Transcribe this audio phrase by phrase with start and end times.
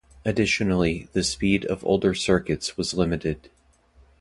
[0.25, 3.51] Additionally, the speed of older circuits was limited.